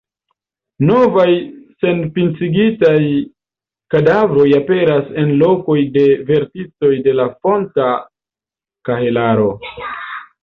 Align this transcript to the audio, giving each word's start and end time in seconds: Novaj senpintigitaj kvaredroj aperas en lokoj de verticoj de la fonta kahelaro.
Novaj 0.89 1.33
senpintigitaj 1.83 2.95
kvaredroj 3.95 4.47
aperas 4.59 5.11
en 5.23 5.33
lokoj 5.41 5.77
de 5.97 6.05
verticoj 6.31 6.91
de 7.09 7.13
la 7.19 7.27
fonta 7.43 7.91
kahelaro. 8.89 9.51